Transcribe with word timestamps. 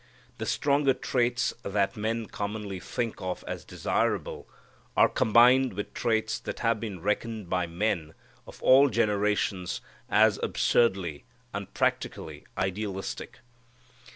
The 0.39 0.47
stronger 0.47 0.95
traits 0.95 1.53
that 1.61 1.95
men 1.95 2.25
commonly 2.25 2.79
think 2.79 3.21
of 3.21 3.43
as 3.47 3.63
desirable 3.63 4.49
are 4.97 5.07
combined 5.07 5.73
with 5.73 5.93
traits 5.93 6.39
that 6.39 6.61
have 6.61 6.79
been 6.79 7.01
reckoned 7.01 7.51
by 7.51 7.67
men 7.67 8.15
of 8.47 8.59
all 8.63 8.89
generations 8.89 9.79
as 10.09 10.39
absurdly, 10.41 11.25
unpractically 11.53 12.45
idealistic. 12.57 13.41